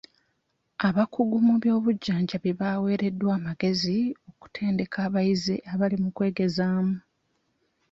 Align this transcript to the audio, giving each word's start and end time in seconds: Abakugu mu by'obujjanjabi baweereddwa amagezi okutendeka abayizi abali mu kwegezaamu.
Abakugu 0.87 1.35
mu 1.47 1.53
by'obujjanjabi 1.61 2.51
baweereddwa 2.59 3.31
amagezi 3.39 3.97
okutendeka 4.29 4.97
abayizi 5.07 5.55
abali 5.71 5.95
mu 6.03 6.09
kwegezaamu. 6.15 6.95